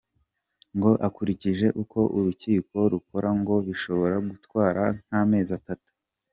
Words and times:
Ngo 0.75 0.91
akurikije 1.07 1.67
uko 1.81 1.99
urukiko 2.17 2.77
rukora 2.93 3.29
ngo 3.39 3.55
bishobora 3.67 4.15
gutwara 4.29 4.83
nk’amezi 5.05 5.51
atatu. 5.59 5.89